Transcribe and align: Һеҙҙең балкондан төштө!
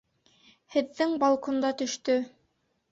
Һеҙҙең 0.77 1.15
балкондан 1.25 1.79
төштө! 1.85 2.21